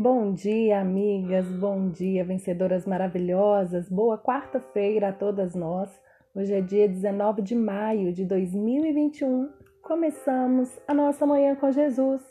Bom 0.00 0.32
dia, 0.32 0.80
amigas, 0.80 1.44
bom 1.56 1.90
dia, 1.90 2.24
vencedoras 2.24 2.86
maravilhosas. 2.86 3.88
Boa 3.88 4.16
quarta-feira 4.16 5.08
a 5.08 5.12
todas 5.12 5.56
nós. 5.56 5.90
Hoje 6.32 6.54
é 6.54 6.60
dia 6.60 6.88
19 6.88 7.42
de 7.42 7.56
maio 7.56 8.12
de 8.12 8.24
2021. 8.24 9.50
Começamos 9.82 10.70
a 10.86 10.94
nossa 10.94 11.26
manhã 11.26 11.56
com 11.56 11.72
Jesus. 11.72 12.22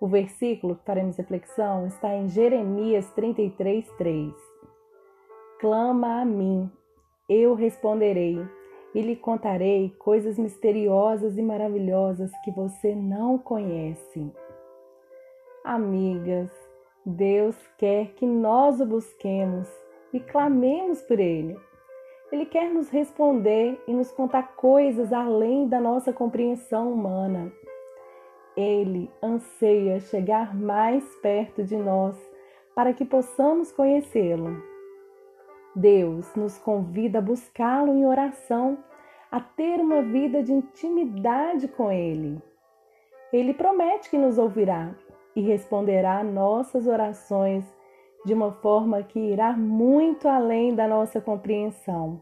O 0.00 0.08
versículo 0.08 0.74
que 0.74 0.84
faremos 0.84 1.16
reflexão 1.16 1.86
está 1.86 2.12
em 2.12 2.26
Jeremias 2.26 3.08
33, 3.12 3.88
3. 3.96 4.34
Clama 5.60 6.22
a 6.22 6.24
mim, 6.24 6.68
eu 7.28 7.54
responderei 7.54 8.36
e 8.92 9.00
lhe 9.00 9.14
contarei 9.14 9.90
coisas 9.90 10.36
misteriosas 10.36 11.38
e 11.38 11.42
maravilhosas 11.42 12.32
que 12.44 12.50
você 12.50 12.96
não 12.96 13.38
conhece. 13.38 14.28
Amigas, 15.64 16.65
Deus 17.08 17.56
quer 17.78 18.14
que 18.14 18.26
nós 18.26 18.80
o 18.80 18.84
busquemos 18.84 19.68
e 20.12 20.18
clamemos 20.18 21.00
por 21.02 21.20
Ele. 21.20 21.56
Ele 22.32 22.44
quer 22.44 22.68
nos 22.74 22.88
responder 22.90 23.80
e 23.86 23.92
nos 23.92 24.10
contar 24.10 24.56
coisas 24.56 25.12
além 25.12 25.68
da 25.68 25.80
nossa 25.80 26.12
compreensão 26.12 26.92
humana. 26.92 27.52
Ele 28.56 29.08
anseia 29.22 30.00
chegar 30.00 30.52
mais 30.52 31.04
perto 31.22 31.62
de 31.62 31.76
nós 31.76 32.16
para 32.74 32.92
que 32.92 33.04
possamos 33.04 33.70
conhecê-lo. 33.70 34.60
Deus 35.76 36.34
nos 36.34 36.58
convida 36.58 37.20
a 37.20 37.22
buscá-lo 37.22 37.94
em 37.94 38.04
oração, 38.04 38.78
a 39.30 39.38
ter 39.38 39.78
uma 39.78 40.02
vida 40.02 40.42
de 40.42 40.52
intimidade 40.52 41.68
com 41.68 41.92
Ele. 41.92 42.42
Ele 43.32 43.54
promete 43.54 44.10
que 44.10 44.18
nos 44.18 44.38
ouvirá 44.38 44.92
e 45.36 45.42
responderá 45.42 46.24
nossas 46.24 46.86
orações 46.86 47.62
de 48.24 48.32
uma 48.32 48.50
forma 48.50 49.02
que 49.02 49.20
irá 49.20 49.52
muito 49.52 50.26
além 50.26 50.74
da 50.74 50.88
nossa 50.88 51.20
compreensão. 51.20 52.20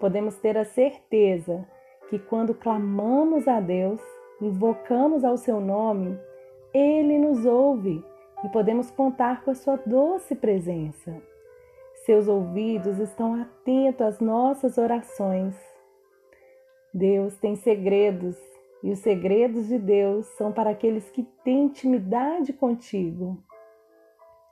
Podemos 0.00 0.36
ter 0.36 0.58
a 0.58 0.64
certeza 0.64 1.64
que 2.10 2.18
quando 2.18 2.52
clamamos 2.52 3.46
a 3.46 3.60
Deus, 3.60 4.02
invocamos 4.40 5.24
ao 5.24 5.36
seu 5.36 5.60
nome, 5.60 6.18
ele 6.74 7.18
nos 7.18 7.46
ouve 7.46 8.04
e 8.44 8.48
podemos 8.48 8.90
contar 8.90 9.44
com 9.44 9.52
a 9.52 9.54
sua 9.54 9.76
doce 9.76 10.34
presença. 10.34 11.14
Seus 12.04 12.26
ouvidos 12.26 12.98
estão 12.98 13.40
atentos 13.40 14.04
às 14.04 14.20
nossas 14.20 14.76
orações. 14.76 15.54
Deus 16.92 17.36
tem 17.36 17.54
segredos 17.54 18.36
e 18.82 18.90
os 18.90 18.98
segredos 18.98 19.68
de 19.68 19.78
Deus 19.78 20.26
são 20.36 20.52
para 20.52 20.70
aqueles 20.70 21.10
que 21.10 21.22
têm 21.44 21.64
intimidade 21.64 22.52
contigo. 22.52 23.42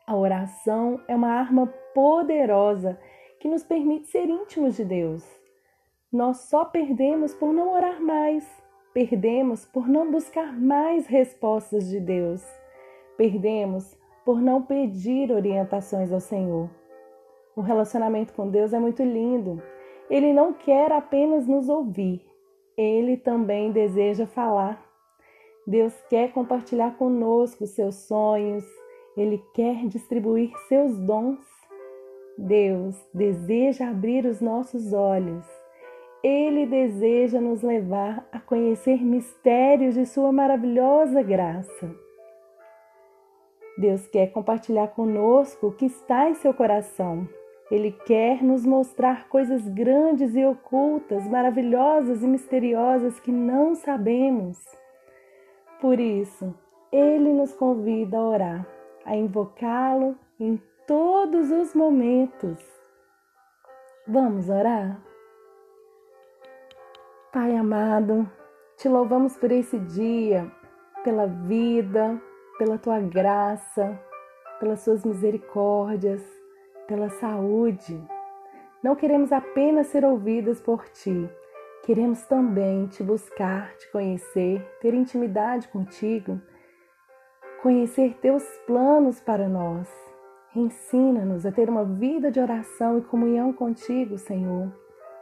A 0.06 0.16
oração 0.16 1.00
é 1.08 1.14
uma 1.14 1.28
arma 1.30 1.66
poderosa 1.94 2.98
que 3.40 3.48
nos 3.48 3.64
permite 3.64 4.08
ser 4.08 4.28
íntimos 4.28 4.76
de 4.76 4.84
Deus. 4.84 5.24
Nós 6.12 6.48
só 6.48 6.64
perdemos 6.64 7.34
por 7.34 7.52
não 7.52 7.72
orar 7.72 8.00
mais, 8.00 8.44
perdemos 8.92 9.64
por 9.64 9.88
não 9.88 10.10
buscar 10.10 10.52
mais 10.58 11.06
respostas 11.06 11.88
de 11.88 12.00
Deus, 12.00 12.44
perdemos 13.16 13.96
por 14.24 14.40
não 14.40 14.62
pedir 14.62 15.32
orientações 15.32 16.12
ao 16.12 16.20
Senhor. 16.20 16.68
O 17.56 17.60
relacionamento 17.60 18.32
com 18.32 18.48
Deus 18.48 18.72
é 18.72 18.78
muito 18.78 19.02
lindo. 19.02 19.62
Ele 20.08 20.32
não 20.32 20.52
quer 20.52 20.92
apenas 20.92 21.46
nos 21.46 21.68
ouvir, 21.68 22.24
ele 22.76 23.16
também 23.16 23.72
deseja 23.72 24.26
falar. 24.26 24.84
Deus 25.66 25.94
quer 26.08 26.32
compartilhar 26.32 26.96
conosco 26.96 27.66
seus 27.66 27.94
sonhos, 27.94 28.64
Ele 29.16 29.42
quer 29.54 29.86
distribuir 29.86 30.50
seus 30.68 30.98
dons. 30.98 31.38
Deus 32.36 32.96
deseja 33.12 33.90
abrir 33.90 34.24
os 34.24 34.40
nossos 34.40 34.92
olhos. 34.92 35.44
Ele 36.22 36.66
deseja 36.66 37.40
nos 37.40 37.62
levar 37.62 38.26
a 38.32 38.40
conhecer 38.40 39.02
mistérios 39.04 39.94
de 39.94 40.06
Sua 40.06 40.32
maravilhosa 40.32 41.22
graça. 41.22 41.94
Deus 43.78 44.06
quer 44.08 44.32
compartilhar 44.32 44.88
conosco 44.88 45.68
o 45.68 45.72
que 45.72 45.86
está 45.86 46.28
em 46.28 46.34
seu 46.34 46.52
coração. 46.52 47.28
Ele 47.70 47.92
quer 47.92 48.42
nos 48.42 48.66
mostrar 48.66 49.28
coisas 49.28 49.68
grandes 49.68 50.34
e 50.34 50.44
ocultas, 50.44 51.28
maravilhosas 51.28 52.20
e 52.22 52.26
misteriosas 52.26 53.20
que 53.20 53.30
não 53.30 53.76
sabemos. 53.76 54.58
Por 55.80 56.00
isso, 56.00 56.52
ele 56.90 57.32
nos 57.32 57.54
convida 57.54 58.16
a 58.16 58.22
orar, 58.22 58.66
a 59.04 59.14
invocá-lo 59.14 60.18
em 60.40 60.60
todos 60.84 61.52
os 61.52 61.72
momentos. 61.72 62.58
Vamos 64.06 64.48
orar? 64.48 65.00
Pai 67.32 67.54
amado, 67.54 68.28
te 68.76 68.88
louvamos 68.88 69.36
por 69.36 69.52
esse 69.52 69.78
dia, 69.78 70.50
pela 71.04 71.26
vida, 71.26 72.20
pela 72.58 72.76
tua 72.76 72.98
graça, 72.98 73.96
pelas 74.58 74.80
suas 74.80 75.04
misericórdias 75.04 76.39
pela 76.90 77.08
saúde. 77.08 78.02
Não 78.82 78.96
queremos 78.96 79.30
apenas 79.30 79.86
ser 79.86 80.04
ouvidas 80.04 80.60
por 80.60 80.88
ti, 80.88 81.30
queremos 81.84 82.26
também 82.26 82.88
te 82.88 83.04
buscar, 83.04 83.76
te 83.76 83.92
conhecer, 83.92 84.60
ter 84.80 84.92
intimidade 84.92 85.68
contigo, 85.68 86.40
conhecer 87.62 88.18
teus 88.20 88.42
planos 88.66 89.20
para 89.20 89.48
nós. 89.48 89.88
Ensina-nos 90.56 91.46
a 91.46 91.52
ter 91.52 91.70
uma 91.70 91.84
vida 91.84 92.28
de 92.28 92.40
oração 92.40 92.98
e 92.98 93.02
comunhão 93.02 93.52
contigo, 93.52 94.18
Senhor, 94.18 94.72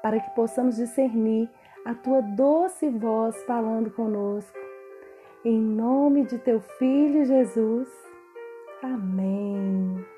para 0.03 0.19
que 0.19 0.31
possamos 0.31 0.77
discernir 0.77 1.51
a 1.85 1.95
tua 1.95 2.23
doce 2.23 2.89
voz 2.89 3.37
falando 3.45 3.91
conosco. 3.91 4.59
Em 5.45 5.61
nome 5.61 6.25
de 6.25 6.39
teu 6.39 6.61
Filho 6.61 7.27
Jesus. 7.27 7.89
Amém. 8.83 10.18